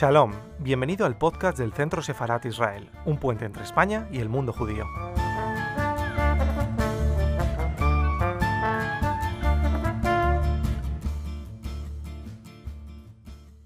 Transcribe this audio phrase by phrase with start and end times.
[0.00, 0.30] Shalom,
[0.60, 4.84] bienvenido al podcast del Centro Sefarat Israel, un puente entre España y el mundo judío.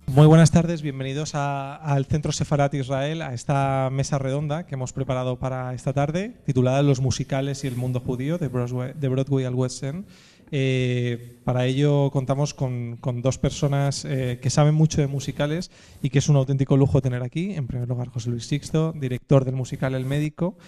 [0.07, 5.39] Muy buenas tardes, bienvenidos al Centro Sefarat Israel, a esta mesa redonda que hemos preparado
[5.39, 9.55] para esta tarde, titulada Los musicales y el mundo judío, de Broadway, de Broadway al
[9.55, 10.07] West End.
[10.55, 15.71] Eh, para ello contamos con, dos personas eh, que saben mucho de musicales
[16.03, 17.55] y que es un auténtico lujo tener aquí.
[17.55, 20.59] En primer lugar, José Luis Sixto, director del musical El Médico,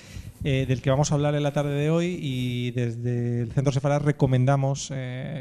[0.43, 3.73] eh, del que vamos a hablar en la tarde de hoy y desde el Centro
[3.73, 4.91] Sefarad recomendamos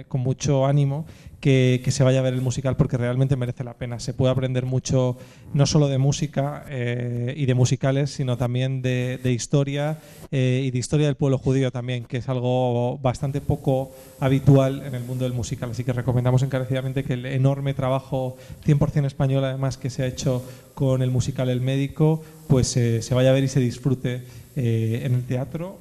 [0.09, 1.05] con mucho ánimo
[1.43, 3.99] que, se vaya a ver el musical porque realmente merece la pena.
[3.99, 5.17] Se puede aprender mucho
[5.53, 9.99] no solo de música y de musicales, sino también de, historia
[10.31, 13.91] y de historia del pueblo judío también, que es algo bastante poco
[14.21, 15.71] habitual en el mundo del musical.
[15.71, 20.45] Así que recomendamos encarecidamente que el enorme trabajo 100% español, además, que se ha hecho
[20.75, 24.23] con el musical El Médico, pues eh, se vaya a ver y se disfrute
[24.55, 25.77] eh, en el teatro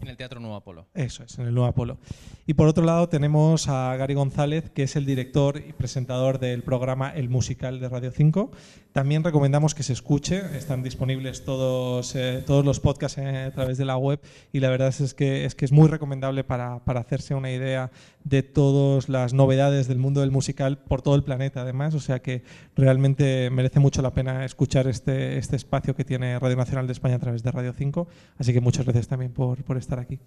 [0.00, 0.86] en el Teatro Nuevo Apolo.
[0.94, 1.98] Eso es, en el Nuevo Apolo.
[2.46, 6.62] Y por otro lado tenemos a Gary González, que es el director y presentador del
[6.62, 8.50] programa El Musical de Radio 5.
[8.92, 13.78] También recomendamos que se escuche, están disponibles todos, eh, todos los podcasts eh, a través
[13.78, 14.20] de la web
[14.52, 17.90] y la verdad es que es, que es muy recomendable para, para hacerse una idea
[18.24, 22.20] de todas las novedades del mundo del musical por todo el planeta además, o sea
[22.20, 22.42] que
[22.76, 27.16] realmente merece mucho la pena escuchar este, este espacio que tiene Radio Nacional de España
[27.16, 28.06] a través de Radio 5,
[28.38, 30.18] así que muchas gracias también por, por estar aquí.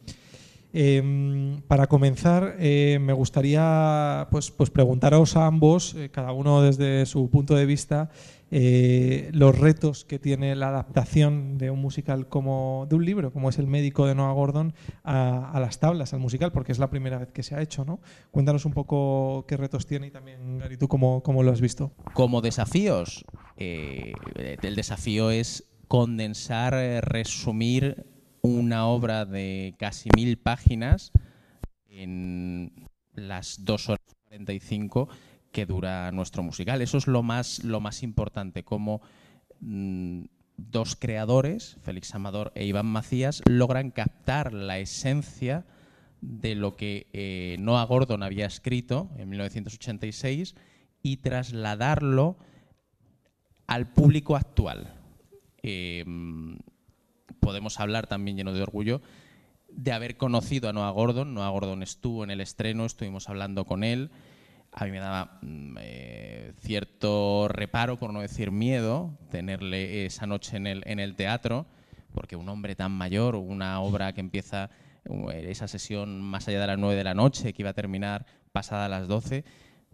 [0.77, 7.05] Em, para comenzar, eh, me gustaría pues, pues preguntaros a ambos, eh, cada uno desde
[7.05, 8.09] su punto de vista,
[8.51, 13.47] eh, los retos que tiene la adaptación de un musical como de un libro, como
[13.47, 14.73] es El médico de Noah Gordon,
[15.05, 17.85] a, las tablas, al musical, porque es la primera vez que se ha hecho.
[17.85, 18.01] ¿no?
[18.31, 21.93] Cuéntanos un poco qué retos tiene y también, Gary, tú cómo, cómo lo has visto.
[22.11, 23.23] Como desafíos,
[23.55, 26.73] el desafío es condensar,
[27.05, 28.14] resumir
[28.45, 31.11] una obra de casi mil páginas
[31.87, 35.09] en las dos horas 45
[35.51, 36.81] que dura nuestro musical.
[36.81, 39.01] Eso es lo más, lo más importante, como
[39.61, 40.25] mm,
[40.57, 45.65] dos creadores, Félix Amador e Iván Macías, logran captar la esencia
[46.21, 50.55] de lo que eh, Noah Gordon había escrito en 1986
[51.01, 52.37] y trasladarlo
[53.67, 54.93] al público actual.
[55.61, 56.57] Em,
[57.45, 59.01] podemos hablar también lleno de orgullo
[59.69, 61.35] de haber conocido a Noah Gordon.
[61.35, 64.09] Noah Gordon estuvo en el estreno, estuvimos hablando con él.
[64.71, 70.57] A mí me daba mm, eh, cierto reparo, por no decir miedo, tenerle esa noche
[70.57, 71.67] en el, en el teatro,
[72.13, 74.71] porque un hombre tan mayor, una obra que empieza
[75.07, 78.25] uh, esa sesión más allá de las 9 de la noche, que iba a terminar
[78.53, 79.45] pasada las 12,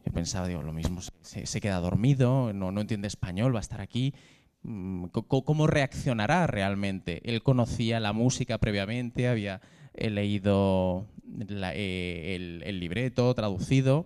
[0.05, 3.61] yo pensaba, digo, lo mismo, se, se queda dormido, no, no entiende español, va a
[3.61, 4.15] estar aquí.
[4.63, 7.21] Mm, cómo reaccionará realmente.
[7.23, 9.61] Él conocía la música previamente, había
[9.95, 11.07] eh, leído
[11.49, 14.05] eh, el, libreto traducido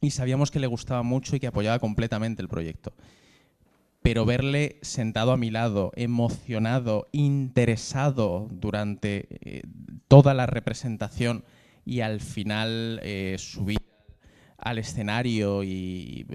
[0.00, 2.94] y sabíamos que le gustaba mucho y que apoyaba completamente el proyecto.
[4.02, 9.62] Pero verle sentado a mi lado, emocionado, interesado durante eh,
[10.08, 11.44] toda la representación
[11.84, 13.00] y al final
[13.38, 13.78] subir
[14.58, 16.26] al escenario y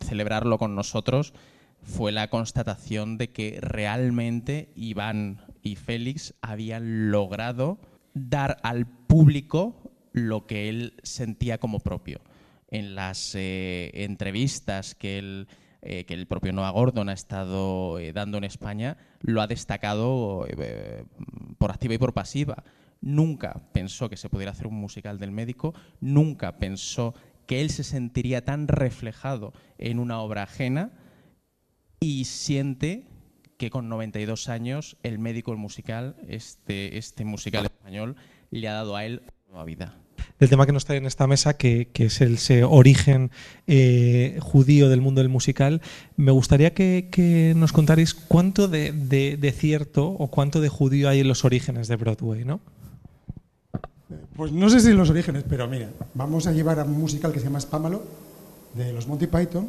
[0.00, 1.34] celebrarlo con nosotros,
[1.84, 7.78] fue la constatación de que realmente Iván y Félix habían logrado
[8.14, 12.20] dar al público lo que él sentía como propio.
[12.68, 15.48] En las eh, entrevistas que, él,
[15.82, 20.46] eh, que el propio Noah Gordon ha estado eh, dando en España, lo ha destacado
[21.58, 22.64] por activa y por pasiva.
[23.00, 27.14] Nunca pensó que se pudiera hacer un musical del médico, nunca pensó
[27.46, 30.92] que él se sentiría tan reflejado en una obra ajena
[32.00, 33.06] y siente
[33.56, 38.16] que con 92 años el médico el musical, este, este musical español,
[38.50, 39.96] le ha dado a él nueva vida.
[40.38, 43.30] El tema que nos trae en esta mesa, que, es el ese origen
[43.66, 45.80] eh, judío del mundo del musical,
[46.16, 51.44] me gustaría que, nos contarais cuánto de, cierto o cuánto de judío hay en los
[51.44, 52.60] orígenes de Broadway, ¿no?
[54.36, 57.32] Pues no sé si en los orígenes, pero mira, vamos a llevar a un musical
[57.32, 58.02] que se llama Spámalo,
[58.74, 59.68] de los Monty Python,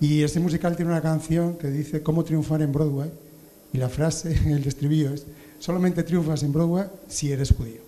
[0.00, 3.10] y este musical tiene una canción que dice cómo triunfar en Broadway.
[3.72, 5.24] Y la frase, el estribillo es,
[5.58, 7.82] solamente triunfas en Broadway si eres judío.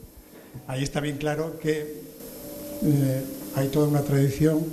[0.66, 2.02] Ahí está bien claro que
[2.82, 3.24] eh,
[3.54, 4.64] hay toda una tradición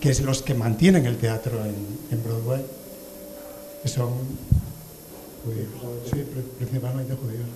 [0.00, 2.64] que es los que mantienen el teatro en, Broadway,
[3.82, 4.10] que son
[5.44, 5.68] judíos,
[6.10, 6.24] sí,
[6.58, 7.46] principalmente judíos.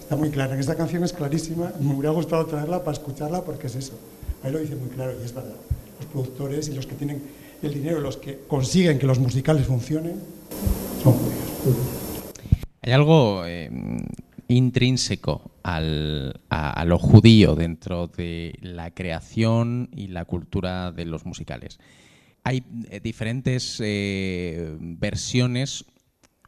[0.00, 3.66] Está muy clara, en esta canción es clarísima, me hubiera gustado traerla para escucharla porque
[3.66, 3.94] es eso.
[4.42, 5.56] Ahí lo dice muy claro y es verdad.
[5.98, 7.22] Los productores y los que tienen
[7.62, 10.20] el dinero, los que consiguen que los musicales funcionen,
[11.02, 11.46] son judíos.
[12.82, 13.70] Hay algo eh,
[14.48, 21.78] intrínseco a, lo judío dentro de la creación y la cultura de los musicales.
[22.44, 25.84] Hay eh, diferentes eh, versiones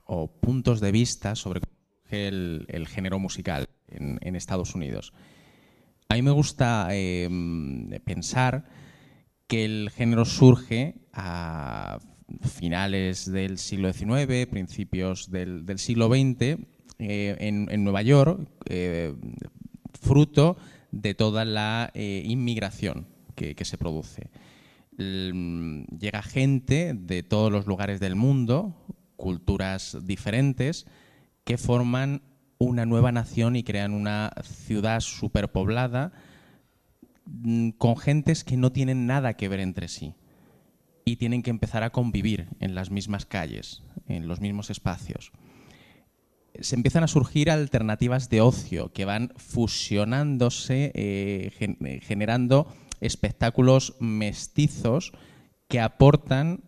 [0.05, 1.60] o puntos de vista sobre
[2.08, 5.12] el, el género musical en, en Estados Unidos.
[6.08, 6.88] A mí me gusta
[8.05, 8.64] pensar
[9.48, 11.98] que el género surge a
[12.42, 16.58] finales del siglo XIX, principios del, siglo XX,
[16.98, 19.14] eh, en, Nueva York, eh,
[20.00, 20.58] fruto
[20.92, 24.30] de toda la eh, inmigración que, se produce.
[24.96, 28.74] Llega gente de todos los lugares del mundo,
[29.16, 30.86] culturas diferentes,
[31.44, 32.22] que forman
[32.58, 36.12] una nueva nación y crean una ciudad superpoblada
[37.78, 40.14] con gentes que no tienen nada que ver entre sí
[41.04, 45.32] y tienen que empezar a convivir en las mismas calles, en los mismos espacios.
[46.60, 52.66] Se empiezan a surgir alternativas de ocio que van fusionándose, eh, gen generando
[53.00, 55.12] espectáculos mestizos
[55.69, 56.64] que aportan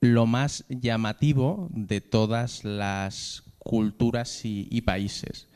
[0.00, 5.48] lo más llamativo de todas las culturas y países.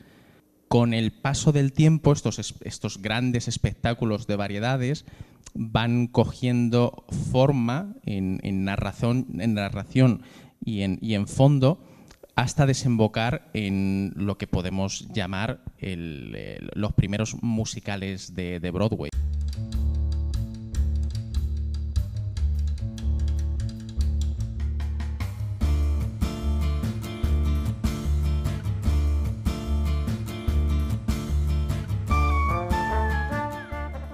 [0.67, 5.05] Con el paso del tiempo, estos, estos grandes espectáculos de variedades
[5.53, 10.21] van cogiendo forma en, narración, en narración
[10.63, 11.81] y en, y en, fondo
[12.35, 19.09] hasta desembocar en lo que podemos llamar los primeros musicales de Broadway.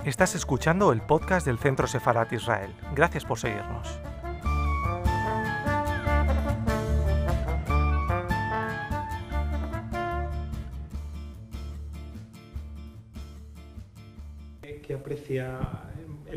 [0.06, 2.76] Estás escuchando el podcast del Centro Sefarat Israel.
[2.94, 4.02] Gracias por seguirnos.
[14.62, 15.58] ¿Qué aprecia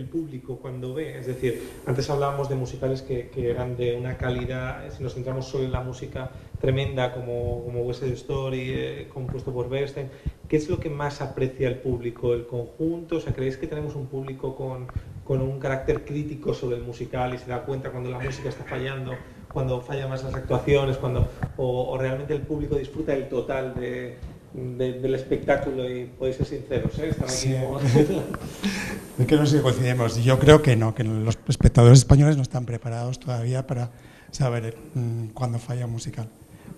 [0.09, 1.19] público cuando ve?
[1.19, 5.47] Es decir, antes hablábamos de musicales que, que, eran de una calidad, si nos centramos
[5.47, 6.31] solo en la música
[6.61, 10.09] tremenda como, como West Side Story, eh, compuesto por Bernstein,
[10.49, 12.35] ¿qué es lo que más aprecia el público?
[12.35, 13.17] ¿El conjunto?
[13.17, 14.87] O sea, ¿creéis que tenemos un público con,
[15.25, 18.65] con un carácter crítico sobre el musical y se da cuenta cuando la música está
[18.65, 19.13] fallando,
[19.53, 24.17] cuando fallan más las actuaciones, cuando, o, o realmente el público disfruta el total de,
[24.57, 27.09] de, del espectáculo y podéis ser sinceros, ¿eh?
[27.09, 27.57] Están aquí sí.
[29.19, 30.23] es que no sé si coincidimos.
[30.23, 33.91] Yo creo que no, que los espectadores españoles no están preparados todavía para
[34.31, 36.29] saber mmm, cuándo falla un musical.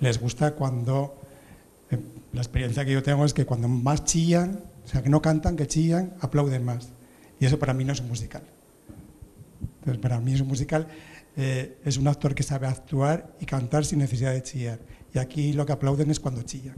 [0.00, 1.20] Les gusta cuando...
[1.90, 1.98] Eh,
[2.32, 5.56] la experiencia que yo tengo es que cuando más chillan, o sea, que no cantan,
[5.56, 6.90] que chillan, aplauden más.
[7.40, 8.42] Y eso para mí no es un musical.
[9.78, 10.86] Entonces, para mí es un musical,
[11.36, 14.78] eh, es un actor que sabe actuar y cantar sin necesidad de chillar.
[15.14, 16.76] Y aquí lo que aplauden es cuando chillan.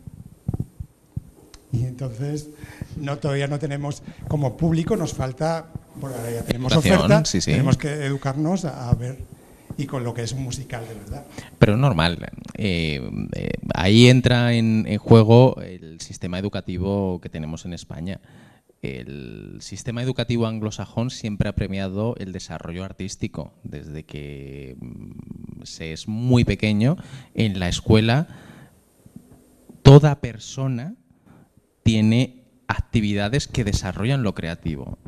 [1.73, 2.51] Y entonces
[2.97, 5.67] no, todavía no tenemos, como público nos falta,
[6.03, 7.53] ahora ya tenemos oferta, sí, sí.
[7.53, 9.19] tenemos que educarnos a, a, ver
[9.77, 11.25] y con lo que es un musical de verdad.
[11.59, 12.19] Pero normal,
[12.57, 13.01] eh,
[13.35, 18.21] eh, ahí entra en, en, juego el sistema educativo que tenemos en España.
[18.83, 26.09] El sistema educativo anglosajón siempre ha premiado el desarrollo artístico desde que mm, se es
[26.09, 26.97] muy pequeño
[27.35, 28.27] en la escuela.
[29.83, 30.97] Toda persona
[31.83, 34.99] tiene actividades que desarrollan lo creativo.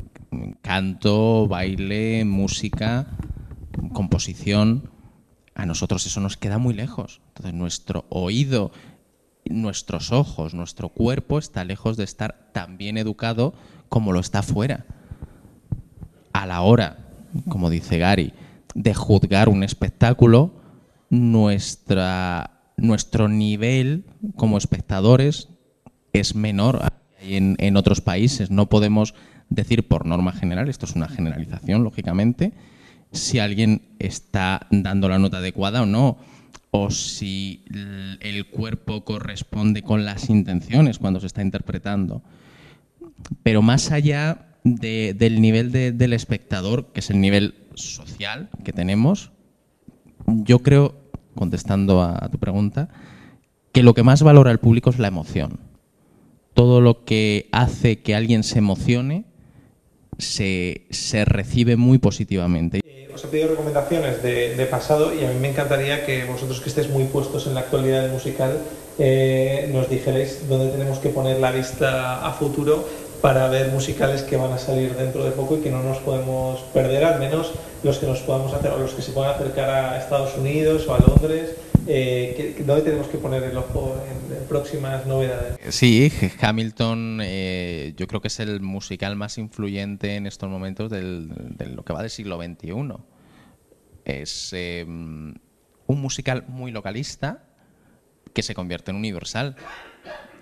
[0.61, 3.07] Canto, baile, música,
[3.93, 4.89] composición.
[5.55, 7.21] A nosotros eso nos queda muy lejos.
[7.29, 8.71] Entonces nuestro oído,
[9.45, 13.53] nuestros ojos, nuestro cuerpo está lejos de estar tan bien educado
[13.89, 14.85] como lo está fuera.
[16.33, 16.97] A la hora,
[17.47, 18.33] como dice Gary,
[18.73, 20.53] de juzgar un espectáculo,
[21.09, 25.49] nuestra, nuestro nivel como espectadores
[26.13, 26.81] es menor
[27.19, 28.51] en, en otros países.
[28.51, 29.13] No podemos
[29.49, 32.53] decir por norma general, esto es una generalización, lógicamente,
[33.11, 36.17] si alguien está dando la nota adecuada o no,
[36.71, 37.63] o si
[38.21, 42.23] el cuerpo corresponde con las intenciones cuando se está interpretando.
[43.43, 48.73] Pero más allá de, del nivel de, del espectador, que es el nivel social que
[48.73, 49.31] tenemos,
[50.25, 50.95] yo creo,
[51.35, 52.89] contestando a, a tu pregunta,
[53.71, 55.72] que lo que más valora el público es la emoción
[56.53, 59.25] todo lo que hace que alguien se emocione
[60.17, 62.79] se, se recibe muy positivamente.
[62.85, 66.61] Eh, os he pedido recomendaciones de, de, pasado y a mí me encantaría que vosotros
[66.61, 68.59] que estéis muy puestos en la actualidad del musical
[68.99, 72.87] eh, nos dijerais dónde tenemos que poner la vista a futuro
[73.21, 76.59] para ver musicales que van a salir dentro de poco y que no nos podemos
[76.73, 79.97] perder, al menos los que nos podamos hacer o los que se puedan acercar a
[79.97, 81.55] Estados Unidos o a Londres
[81.87, 85.57] Eh, ¿Dónde tenemos que poner el ojo en, próximas novedades?
[85.73, 86.11] Sí,
[86.41, 91.83] Hamilton eh, yo creo que es el musical más influyente en estos momentos de lo
[91.83, 92.73] que va del siglo XXI.
[94.05, 95.41] Es eh, un
[95.87, 97.47] musical muy localista
[98.33, 99.55] que se convierte en universal.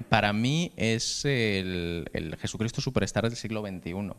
[0.10, 4.12] Para mí es el, el Jesucristo Superstar del siglo XXI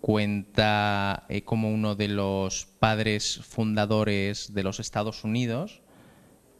[0.00, 5.82] cuenta como uno de los padres fundadores de los Estados Unidos,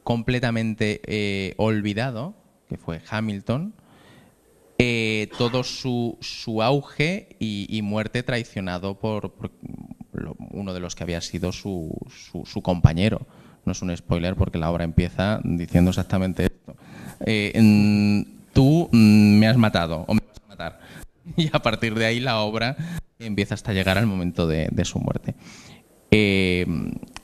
[0.07, 2.37] completamente eh, olvidado,
[2.69, 3.75] que fue Hamilton,
[4.79, 9.35] eh, todo su, su auge y, muerte traicionado por,
[10.53, 11.93] uno de los que había sido su,
[12.45, 13.27] su, compañero.
[13.65, 16.77] No es un spoiler porque la obra empieza diciendo exactamente esto.
[18.53, 20.81] tú mm, me has matado o me vas a matar.
[21.37, 22.77] Y a partir de ahí la obra
[23.19, 25.35] empieza hasta llegar al momento de, su muerte.
[26.13, 26.65] Eh,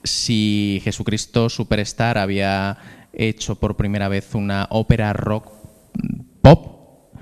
[0.05, 2.79] si Jesucristo Superstar había
[3.13, 5.53] hecho por primera vez una ópera rock
[6.41, 7.15] pop,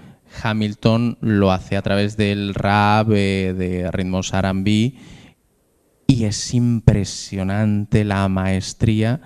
[0.43, 4.95] Hamilton lo hace a través del rap, eh, de ritmos R&B,
[6.07, 9.21] y es impresionante la maestría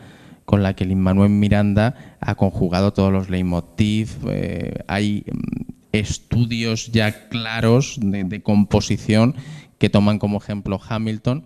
[0.44, 4.16] con la que Lin-Manuel Miranda ha conjugado todos los leitmotiv.
[4.28, 5.24] Eh, hay
[5.92, 9.34] estudios ya claros de, composición
[9.78, 11.44] que toman como ejemplo Hamilton.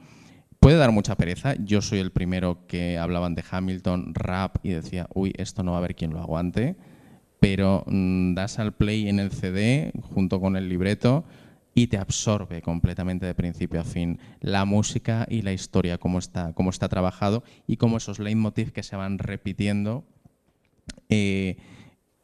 [0.68, 1.54] Puede dar mucha pereza.
[1.54, 5.78] Yo soy el primero que hablaban de Hamilton, rap, y decía, uy, esto no va
[5.78, 6.76] a haber quien lo aguante.
[7.40, 11.24] Pero mm, das al play en el CD junto con el libreto
[11.74, 16.52] y te absorbe completamente de principio a fin la música y la historia, cómo está,
[16.52, 20.04] cómo está trabajado y cómo esos leitmotiv que se van repitiendo.
[21.08, 21.56] Eh,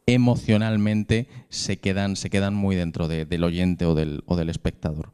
[0.05, 5.13] emocionalmente se quedan, se quedan muy dentro del oyente o del, o del espectador.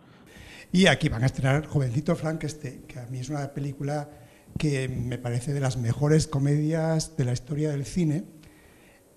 [0.72, 4.08] Y aquí van a estrenar Jovencito Frankenstein, que a mí es una película
[4.56, 8.24] que me parece de las mejores comedias de la historia del cine.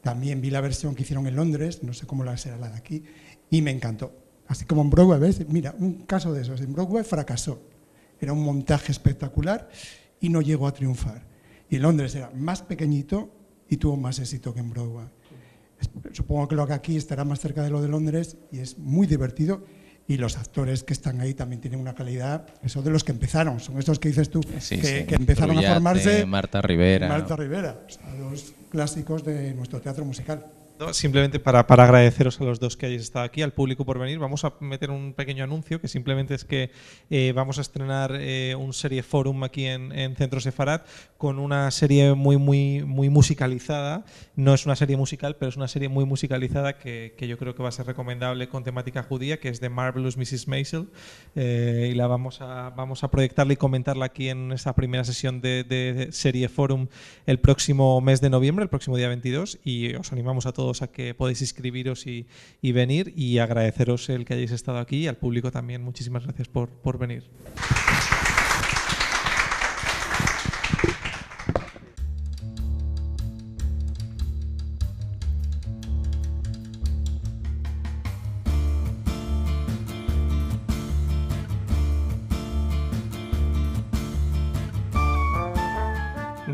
[0.01, 2.77] También vi la versión que hicieron en Londres, no sé cómo la será la de
[2.77, 3.03] aquí,
[3.51, 4.11] y me encantó.
[4.47, 5.47] Así como en Broadway, ¿ves?
[5.47, 6.59] Mira, un caso de esos.
[6.61, 7.61] En Broadway fracasó.
[8.19, 9.69] Era un montaje espectacular
[10.19, 11.25] y no llegó a triunfar.
[11.69, 13.29] Y en Londres era más pequeñito
[13.69, 15.07] y tuvo más éxito que en Broadway.
[16.13, 19.05] Supongo que lo que aquí estará más cerca de lo de Londres y es muy
[19.07, 19.65] divertido.
[20.07, 23.61] Y los actores que están ahí también tienen una calidad, eso de los que empezaron,
[23.61, 26.25] son estos que dices tú, que, empezaron a formarse.
[26.25, 27.07] Marta Rivera.
[27.07, 27.79] Marta Rivera,
[28.19, 30.45] los clásicos de nuestro teatro musical.
[30.91, 34.17] Simplemente para, para, agradeceros a los dos que hayáis estado aquí, al público por venir,
[34.17, 36.71] vamos a meter un pequeño anuncio que simplemente es que
[37.09, 40.85] eh, vamos a estrenar eh, un serie forum aquí en, en, Centro Sefarat
[41.17, 44.03] con una serie muy, muy, muy musicalizada.
[44.35, 47.55] No es una serie musical, pero es una serie muy musicalizada que, que yo creo
[47.55, 50.47] que va a ser recomendable con temática judía, que es de Marvelous Mrs.
[50.47, 50.87] Maisel.
[51.35, 55.39] Eh, y la vamos a, vamos a proyectarla y comentarla aquí en esta primera sesión
[55.39, 56.87] de, de serie forum
[57.27, 59.59] el próximo mes de noviembre, el próximo día 22.
[59.63, 62.25] Y os animamos a todos a que podéis inscribiros y,
[62.61, 65.83] venir y agradeceros el que hayáis estado aquí y al público también.
[65.83, 67.23] Muchísimas gracias por, por venir.